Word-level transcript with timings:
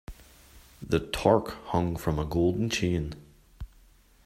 The 0.81 0.99
torque 0.99 1.51
hung 1.65 1.95
from 1.95 2.17
a 2.17 2.25
golden 2.25 2.71
chain. 2.71 3.13